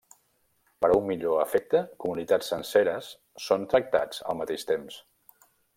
Per 0.85 0.89
a 0.93 0.95
un 1.01 1.05
millor 1.09 1.43
efecte, 1.43 1.83
comunitats 2.05 2.51
senceres 2.55 3.13
són 3.49 3.69
tractats 3.75 4.27
al 4.33 4.41
mateix 4.45 4.71
temps. 4.75 4.99